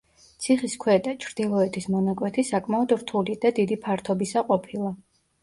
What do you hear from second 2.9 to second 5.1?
რთული და დიდი ფართობისა ყოფილა.